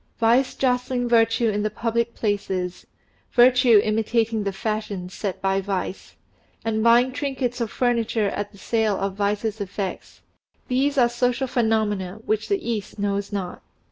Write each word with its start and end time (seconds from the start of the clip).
Vice 0.17 0.55
jostling 0.55 1.07
virtue 1.07 1.49
in 1.49 1.61
the 1.61 1.69
public 1.69 2.15
places; 2.15 2.87
virtue 3.33 3.79
imitating 3.83 4.43
the 4.43 4.51
fashions 4.51 5.13
set 5.13 5.39
by 5.43 5.61
vice, 5.61 6.15
and 6.65 6.83
buying 6.83 7.11
trinkets 7.11 7.61
or 7.61 7.67
furniture 7.67 8.29
at 8.29 8.51
the 8.51 8.57
sale 8.57 8.97
of 8.97 9.13
vice's 9.13 9.61
effects 9.61 10.21
these 10.67 10.97
are 10.97 11.07
social 11.07 11.45
phenomena 11.45 12.17
which 12.25 12.49
the 12.49 12.67
East 12.67 12.97
knows 12.97 13.31
not. 13.31 13.61